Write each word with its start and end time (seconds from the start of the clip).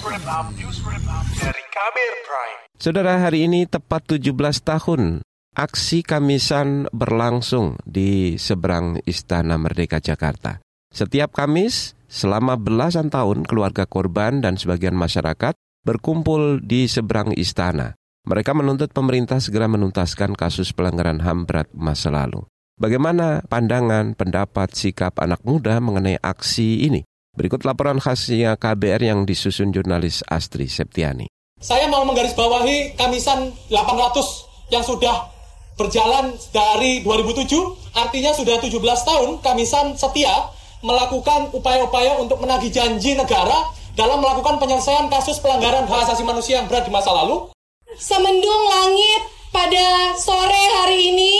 dari 0.00 1.62
Kabir 1.68 2.12
Prime. 2.24 2.60
Saudara, 2.80 3.20
hari 3.20 3.44
ini 3.44 3.68
tepat 3.68 4.16
17 4.16 4.32
tahun 4.64 5.20
aksi 5.52 6.00
Kamisan 6.00 6.88
berlangsung 6.88 7.76
di 7.84 8.40
seberang 8.40 8.96
Istana 9.04 9.60
Merdeka 9.60 10.00
Jakarta. 10.00 10.64
Setiap 10.88 11.36
Kamis, 11.36 11.92
selama 12.08 12.56
belasan 12.56 13.12
tahun 13.12 13.44
keluarga 13.44 13.84
korban 13.84 14.40
dan 14.40 14.56
sebagian 14.56 14.96
masyarakat 14.96 15.52
berkumpul 15.84 16.64
di 16.64 16.88
seberang 16.88 17.36
istana. 17.36 17.92
Mereka 18.24 18.56
menuntut 18.56 18.96
pemerintah 18.96 19.36
segera 19.36 19.68
menuntaskan 19.68 20.32
kasus 20.32 20.72
pelanggaran 20.72 21.20
HAM 21.20 21.44
berat 21.44 21.68
masa 21.76 22.08
lalu. 22.08 22.48
Bagaimana 22.80 23.44
pandangan, 23.44 24.16
pendapat, 24.16 24.72
sikap 24.72 25.20
anak 25.20 25.44
muda 25.44 25.76
mengenai 25.84 26.16
aksi 26.24 26.88
ini? 26.88 27.04
Berikut 27.30 27.62
laporan 27.62 28.02
khasnya 28.02 28.58
KBR 28.58 29.06
yang 29.06 29.20
disusun 29.22 29.70
jurnalis 29.70 30.26
Astri 30.26 30.66
Septiani. 30.66 31.30
Saya 31.62 31.86
mau 31.86 32.02
menggarisbawahi 32.02 32.98
Kamisan 32.98 33.54
800 33.70 34.74
yang 34.74 34.82
sudah 34.82 35.30
berjalan 35.78 36.34
dari 36.50 37.06
2007, 37.06 37.94
artinya 37.94 38.34
sudah 38.34 38.58
17 38.58 38.74
tahun 38.82 39.28
Kamisan 39.46 39.94
setia 39.94 40.50
melakukan 40.82 41.54
upaya-upaya 41.54 42.18
untuk 42.18 42.42
menagih 42.42 42.74
janji 42.74 43.14
negara 43.14 43.70
dalam 43.94 44.18
melakukan 44.18 44.58
penyelesaian 44.58 45.06
kasus 45.06 45.38
pelanggaran 45.38 45.86
hak 45.86 46.10
asasi 46.10 46.26
manusia 46.26 46.58
yang 46.58 46.66
berat 46.66 46.82
di 46.82 46.92
masa 46.92 47.14
lalu. 47.14 47.46
Semendung 47.94 48.62
langit 48.74 49.22
pada 49.54 50.18
sore 50.18 50.64
hari 50.82 51.14
ini, 51.14 51.34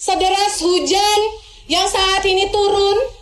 sederas 0.00 0.64
hujan 0.64 1.20
yang 1.68 1.84
saat 1.84 2.24
ini 2.24 2.48
turun, 2.48 3.15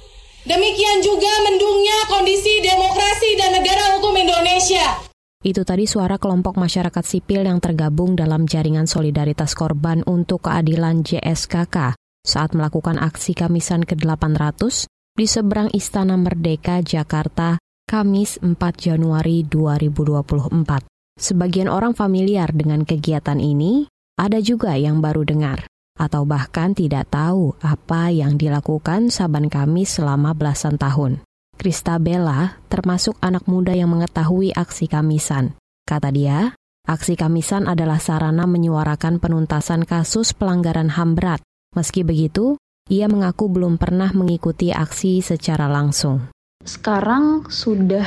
demikian 0.45 1.01
juga 1.01 1.33
mendungnya 1.49 1.99
kondisi 2.09 2.61
demokrasi 2.61 3.37
dan 3.41 3.51
negara 3.61 3.97
hukum 3.97 4.15
Indonesia. 4.17 5.05
Itu 5.45 5.61
tadi 5.69 5.85
suara 5.85 6.17
kelompok 6.17 6.57
masyarakat 6.57 7.05
sipil 7.05 7.45
yang 7.45 7.61
tergabung 7.61 8.17
dalam 8.17 8.49
jaringan 8.49 8.89
solidaritas 8.89 9.53
korban 9.53 10.01
untuk 10.09 10.49
keadilan 10.49 11.05
JSKK 11.05 11.93
saat 12.25 12.57
melakukan 12.57 12.97
aksi 12.97 13.37
Kamisan 13.37 13.85
ke-800 13.85 14.89
di 15.21 15.29
seberang 15.29 15.69
Istana 15.69 16.17
Merdeka, 16.17 16.81
Jakarta, 16.81 17.61
Kamis 17.85 18.41
4 18.41 18.57
Januari 18.81 19.45
2024. 19.45 20.89
Sebagian 21.21 21.69
orang 21.69 21.93
familiar 21.93 22.49
dengan 22.57 22.89
kegiatan 22.89 23.37
ini, 23.37 23.85
ada 24.17 24.41
juga 24.41 24.73
yang 24.81 25.05
baru 25.05 25.29
dengar 25.29 25.69
atau 25.95 26.27
bahkan 26.27 26.75
tidak 26.75 27.07
tahu 27.11 27.55
apa 27.63 28.11
yang 28.11 28.35
dilakukan 28.35 29.15
Saban 29.15 29.47
Kamis 29.47 30.03
selama 30.03 30.35
belasan 30.35 30.75
tahun. 30.75 31.23
Kristabella 31.55 32.59
termasuk 32.67 33.15
anak 33.23 33.47
muda 33.47 33.71
yang 33.73 33.95
mengetahui 33.95 34.51
aksi 34.59 34.91
Kamisan. 34.91 35.55
Kata 35.87 36.11
dia, 36.11 36.51
aksi 36.83 37.15
Kamisan 37.15 37.71
adalah 37.71 38.03
sarana 38.03 38.43
menyuarakan 38.45 39.23
penuntasan 39.23 39.87
kasus 39.87 40.35
pelanggaran 40.35 40.91
HAM 40.91 41.15
berat. 41.15 41.41
Meski 41.79 42.03
begitu, 42.03 42.59
ia 42.91 43.07
mengaku 43.07 43.47
belum 43.47 43.79
pernah 43.79 44.11
mengikuti 44.11 44.75
aksi 44.75 45.23
secara 45.23 45.71
langsung. 45.71 46.27
Sekarang 46.67 47.47
sudah 47.47 48.07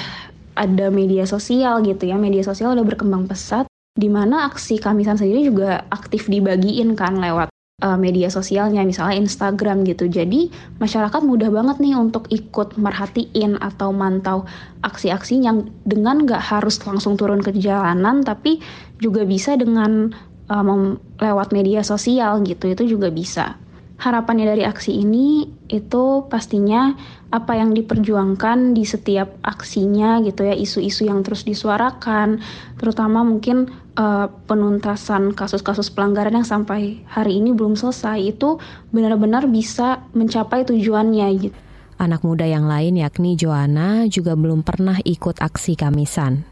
ada 0.57 0.91
media 0.91 1.23
sosial 1.23 1.85
gitu 1.87 2.03
ya, 2.09 2.19
media 2.19 2.43
sosial 2.43 2.75
udah 2.75 2.83
berkembang 2.83 3.31
pesat, 3.31 3.63
di 3.95 4.11
mana 4.11 4.51
aksi 4.51 4.75
Kamisan 4.75 5.15
sendiri 5.15 5.47
juga 5.47 5.87
aktif 5.87 6.27
dibagiin 6.27 6.93
kan 6.99 7.15
lewat 7.15 7.47
uh, 7.77 7.93
media 7.93 8.25
sosialnya, 8.33 8.81
misalnya 8.81 9.21
Instagram 9.21 9.85
gitu. 9.85 10.09
Jadi 10.09 10.49
masyarakat 10.81 11.21
mudah 11.21 11.53
banget 11.53 11.77
nih 11.77 11.93
untuk 11.93 12.25
ikut 12.33 12.73
merhatiin 12.73 13.61
atau 13.61 13.93
mantau 13.93 14.49
aksi-aksi 14.81 15.45
yang 15.45 15.69
dengan 15.85 16.25
nggak 16.25 16.41
harus 16.41 16.81
langsung 16.81 17.13
turun 17.21 17.37
ke 17.37 17.53
jalanan, 17.53 18.25
tapi 18.25 18.57
juga 18.97 19.21
bisa 19.29 19.53
dengan 19.53 20.09
uh, 20.49 20.97
lewat 21.21 21.53
media 21.53 21.85
sosial 21.85 22.41
gitu, 22.41 22.73
itu 22.73 22.97
juga 22.97 23.13
bisa. 23.13 23.61
Harapannya 23.97 24.45
dari 24.45 24.61
aksi 24.61 24.93
ini 24.93 25.49
itu 25.73 26.29
pastinya 26.29 26.93
apa 27.33 27.57
yang 27.57 27.73
diperjuangkan 27.73 28.77
di 28.77 28.85
setiap 28.85 29.41
aksinya 29.41 30.21
gitu 30.21 30.45
ya, 30.45 30.53
isu-isu 30.53 31.09
yang 31.09 31.25
terus 31.25 31.41
disuarakan, 31.49 32.37
terutama 32.77 33.25
mungkin 33.25 33.73
uh, 33.97 34.29
penuntasan 34.45 35.33
kasus-kasus 35.33 35.89
pelanggaran 35.89 36.37
yang 36.37 36.45
sampai 36.45 37.01
hari 37.09 37.41
ini 37.41 37.57
belum 37.57 37.73
selesai 37.73 38.37
itu 38.37 38.61
benar-benar 38.93 39.49
bisa 39.49 40.05
mencapai 40.13 40.61
tujuannya 40.69 41.27
gitu. 41.41 41.57
Anak 41.97 42.21
muda 42.21 42.45
yang 42.45 42.69
lain 42.69 43.01
yakni 43.01 43.33
Joanna 43.33 44.05
juga 44.05 44.37
belum 44.37 44.61
pernah 44.61 45.01
ikut 45.01 45.41
aksi 45.41 45.73
Kamisan. 45.73 46.45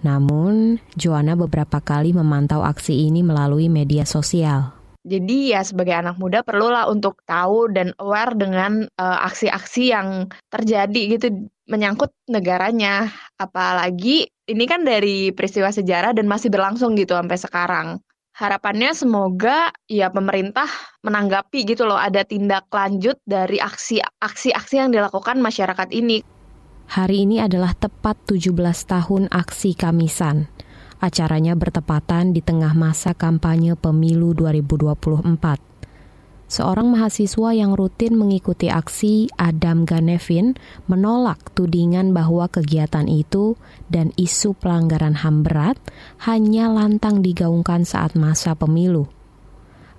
Namun, 0.00 0.80
Joanna 0.96 1.36
beberapa 1.36 1.84
kali 1.84 2.16
memantau 2.16 2.64
aksi 2.64 3.04
ini 3.04 3.20
melalui 3.20 3.68
media 3.68 4.08
sosial. 4.08 4.75
Jadi 5.06 5.54
ya 5.54 5.62
sebagai 5.62 5.94
anak 5.94 6.18
muda 6.18 6.42
perlulah 6.42 6.90
untuk 6.90 7.22
tahu 7.30 7.70
dan 7.70 7.94
aware 8.02 8.34
dengan 8.34 8.90
uh, 8.98 9.18
aksi-aksi 9.30 9.94
yang 9.94 10.26
terjadi 10.50 11.02
gitu 11.14 11.46
menyangkut 11.70 12.10
negaranya. 12.26 13.14
Apalagi 13.38 14.26
ini 14.50 14.64
kan 14.66 14.82
dari 14.82 15.30
peristiwa 15.30 15.70
sejarah 15.70 16.10
dan 16.10 16.26
masih 16.26 16.50
berlangsung 16.50 16.98
gitu 16.98 17.14
sampai 17.14 17.38
sekarang. 17.38 17.88
Harapannya 18.34 18.92
semoga 18.92 19.70
ya 19.88 20.10
pemerintah 20.10 20.68
menanggapi 21.06 21.64
gitu 21.70 21.88
loh 21.88 21.96
ada 21.96 22.26
tindak 22.26 22.66
lanjut 22.68 23.16
dari 23.24 23.62
aksi-aksi 23.62 24.74
yang 24.76 24.90
dilakukan 24.90 25.38
masyarakat 25.40 25.88
ini. 25.94 26.20
Hari 26.86 27.30
ini 27.30 27.40
adalah 27.40 27.72
tepat 27.78 28.18
17 28.28 28.52
tahun 28.90 29.30
aksi 29.30 29.70
Kamisan. 29.78 30.50
Acaranya 30.96 31.52
bertepatan 31.52 32.32
di 32.32 32.40
tengah 32.40 32.72
masa 32.72 33.12
kampanye 33.12 33.76
pemilu 33.76 34.32
2024. 34.32 35.76
Seorang 36.46 36.94
mahasiswa 36.94 37.50
yang 37.52 37.74
rutin 37.74 38.14
mengikuti 38.14 38.70
aksi 38.70 39.28
Adam 39.34 39.82
Ganevin 39.82 40.54
menolak 40.86 41.52
tudingan 41.58 42.14
bahwa 42.14 42.46
kegiatan 42.46 43.10
itu 43.10 43.58
dan 43.90 44.14
isu 44.14 44.54
pelanggaran 44.54 45.18
HAM 45.20 45.42
berat 45.42 45.76
hanya 46.24 46.70
lantang 46.70 47.20
digaungkan 47.20 47.82
saat 47.82 48.14
masa 48.14 48.54
pemilu. 48.54 49.10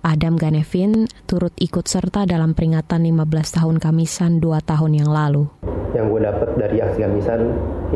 Adam 0.02 0.40
Ganevin 0.40 1.06
turut 1.28 1.52
ikut 1.60 1.84
serta 1.84 2.24
dalam 2.24 2.56
peringatan 2.56 3.04
15 3.04 3.58
tahun 3.60 3.76
Kamisan 3.84 4.40
dua 4.40 4.64
tahun 4.64 5.04
yang 5.04 5.12
lalu. 5.12 5.77
Yang 5.98 6.06
gue 6.14 6.22
dapat 6.30 6.50
dari 6.62 6.78
aksi 6.78 7.00
Kamisan 7.02 7.42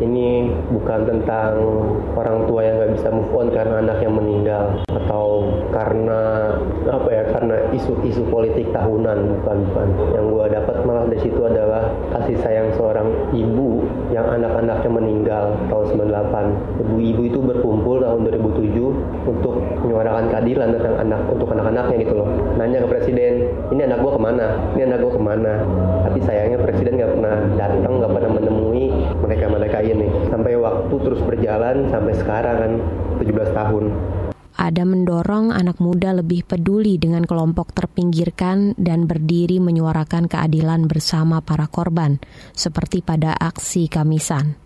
ini 0.02 0.50
bukan 0.74 1.06
tentang 1.06 1.54
orang 2.18 2.50
tua 2.50 2.66
yang 2.66 2.82
nggak 2.82 2.92
bisa 2.98 3.08
move 3.14 3.30
on 3.30 3.46
karena 3.54 3.78
anak 3.78 4.02
yang 4.02 4.18
meninggal 4.18 4.82
atau 4.90 5.46
karena 5.70 6.50
apa 6.90 7.08
ya 7.14 7.22
karena 7.30 7.56
isu-isu 7.70 8.26
politik 8.26 8.74
tahunan 8.74 9.38
bukan 9.38 9.56
bukan. 9.70 9.88
Yang 10.18 10.24
gue 10.34 10.44
dapat 10.58 10.76
malah 10.82 11.04
dari 11.06 11.20
situ 11.22 11.40
adalah 11.46 11.94
kasih 12.18 12.36
sayang 12.42 12.74
seorang 12.74 13.06
ibu 13.30 13.86
yang 14.10 14.26
anak-anaknya 14.26 14.90
meninggal 14.90 15.44
tahun 15.70 16.10
98 16.10 16.82
ibu-ibu 16.82 17.22
itu 17.22 17.38
berkumpul 17.38 18.02
tahun 18.02 18.26
2007 18.26 19.30
untuk 19.30 19.54
menyuarakan 19.86 20.26
keadilan 20.26 20.74
tentang 20.74 20.96
anak 20.98 21.20
untuk 21.30 21.48
anak-anaknya 21.54 21.96
gitu 22.02 22.14
loh. 22.18 22.28
Nanya 22.58 22.82
ke 22.82 22.88
presiden 22.98 23.46
ini 23.70 23.86
anak 23.86 24.02
gue 24.02 24.10
ke 24.10 24.20
mana? 24.20 24.58
Ini 24.74 24.90
anak 24.90 24.98
gue 25.06 25.12
ke 25.14 25.22
mana 25.22 25.54
tapi 26.02 26.18
sayangnya 26.24 26.58
presiden 26.60 26.98
nggak 26.98 27.12
pernah 27.18 27.36
datang 27.56 27.92
nggak 28.00 28.12
pernah 28.12 28.30
menemui 28.36 28.86
mereka-mereka 29.22 29.78
ini 29.84 30.08
sampai 30.28 30.58
waktu 30.58 30.94
terus 31.00 31.20
berjalan 31.24 31.88
sampai 31.88 32.12
sekarang 32.16 32.56
kan 32.58 32.72
17 33.22 33.56
tahun 33.56 33.84
ada 34.52 34.84
anak 35.52 35.78
muda 35.78 36.16
lebih 36.16 36.42
peduli 36.42 36.96
dengan 36.96 37.22
kelompok 37.22 37.70
terpinggirkan 37.76 38.74
dan 38.80 39.06
berdiri 39.06 39.60
menyuarakan 39.60 40.26
keadilan 40.26 40.90
bersama 40.90 41.44
para 41.44 41.68
korban, 41.68 42.18
seperti 42.56 43.04
pada 43.04 43.36
aksi 43.36 43.86
Kamisan. 43.86 44.58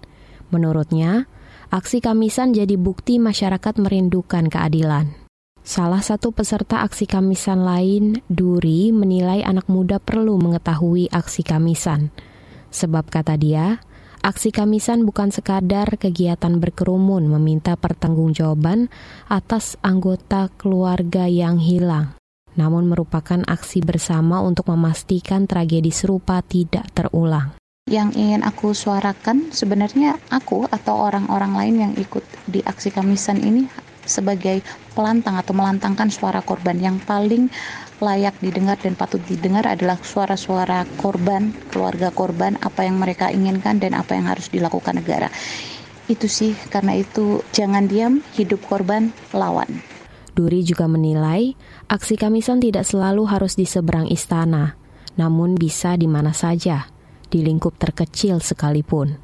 Menurutnya, 0.54 1.26
aksi 1.74 1.98
Kamisan 1.98 2.54
jadi 2.54 2.78
bukti 2.78 3.18
masyarakat 3.18 3.76
merindukan 3.82 4.46
keadilan. 4.46 5.26
Salah 5.66 5.98
satu 5.98 6.30
peserta 6.30 6.86
aksi 6.86 7.10
Kamisan 7.10 7.66
lain, 7.66 8.22
Duri, 8.30 8.94
menilai 8.94 9.42
anak 9.42 9.66
muda 9.66 9.98
perlu 9.98 10.38
mengetahui 10.38 11.10
aksi 11.10 11.42
Kamisan. 11.42 12.14
Sebab 12.70 13.10
kata 13.10 13.34
dia, 13.34 13.82
Aksi 14.26 14.50
Kamisan 14.50 15.06
bukan 15.06 15.30
sekadar 15.30 15.86
kegiatan 16.02 16.58
berkerumun 16.58 17.30
meminta 17.30 17.78
pertanggungjawaban 17.78 18.90
atas 19.30 19.78
anggota 19.86 20.50
keluarga 20.58 21.30
yang 21.30 21.62
hilang, 21.62 22.18
namun 22.58 22.90
merupakan 22.90 23.38
aksi 23.46 23.86
bersama 23.86 24.42
untuk 24.42 24.66
memastikan 24.74 25.46
tragedi 25.46 25.94
serupa 25.94 26.42
tidak 26.42 26.90
terulang. 26.90 27.54
Yang 27.86 28.18
ingin 28.18 28.42
aku 28.42 28.74
suarakan 28.74 29.54
sebenarnya 29.54 30.18
aku 30.34 30.66
atau 30.74 31.06
orang-orang 31.06 31.54
lain 31.54 31.76
yang 31.86 31.92
ikut 31.94 32.26
di 32.50 32.66
aksi 32.66 32.90
Kamisan 32.90 33.38
ini 33.38 33.70
sebagai 34.02 34.58
pelantang 34.98 35.38
atau 35.38 35.54
melantangkan 35.54 36.10
suara 36.10 36.42
korban 36.42 36.82
yang 36.82 36.98
paling 36.98 37.46
layak 38.00 38.36
didengar 38.44 38.76
dan 38.76 38.92
patut 38.92 39.22
didengar 39.24 39.64
adalah 39.64 39.96
suara-suara 39.96 40.84
korban, 41.00 41.56
keluarga 41.72 42.12
korban, 42.12 42.60
apa 42.60 42.84
yang 42.84 43.00
mereka 43.00 43.32
inginkan 43.32 43.80
dan 43.80 43.96
apa 43.96 44.16
yang 44.16 44.28
harus 44.28 44.52
dilakukan 44.52 45.00
negara. 45.00 45.32
Itu 46.06 46.28
sih, 46.30 46.54
karena 46.70 46.94
itu 46.94 47.42
jangan 47.50 47.88
diam, 47.88 48.20
hidup 48.36 48.62
korban, 48.68 49.10
lawan. 49.32 49.82
Duri 50.36 50.60
juga 50.60 50.84
menilai 50.84 51.56
aksi 51.88 52.20
kamisan 52.20 52.60
tidak 52.60 52.84
selalu 52.84 53.24
harus 53.24 53.56
di 53.56 53.64
seberang 53.64 54.04
istana, 54.12 54.76
namun 55.16 55.56
bisa 55.56 55.96
di 55.96 56.04
mana 56.04 56.36
saja, 56.36 56.92
di 57.32 57.40
lingkup 57.40 57.80
terkecil 57.80 58.44
sekalipun. 58.44 59.16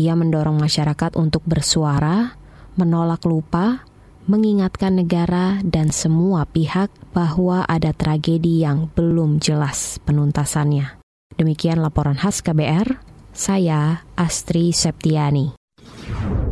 Ia 0.00 0.16
mendorong 0.16 0.56
masyarakat 0.56 1.20
untuk 1.20 1.44
bersuara, 1.44 2.32
menolak 2.80 3.28
lupa, 3.28 3.84
mengingatkan 4.28 5.00
negara 5.00 5.58
dan 5.64 5.88
semua 5.88 6.44
pihak 6.44 6.92
bahwa 7.16 7.64
ada 7.64 7.96
tragedi 7.96 8.62
yang 8.62 8.92
belum 8.92 9.40
jelas 9.40 9.96
penuntasannya. 10.04 11.00
Demikian 11.34 11.80
laporan 11.80 12.20
khas 12.20 12.44
KBR, 12.44 13.00
saya 13.32 14.04
Astri 14.14 14.70
Septiani. 14.70 15.56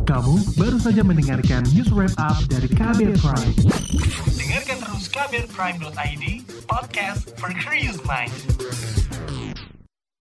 Kamu 0.07 0.57
baru 0.57 0.79
saja 0.79 1.03
mendengarkan 1.03 1.67
news 1.75 1.91
wrap 1.93 2.15
up 2.17 2.39
dari 2.49 2.65
KBR 2.71 3.19
Prime. 3.19 3.53
Dengarkan 4.39 4.77
terus 4.81 5.05
kbrprime.id, 5.11 6.25
podcast 6.65 7.35
for 7.37 7.51
curious 7.59 7.99
mind. 8.07 8.31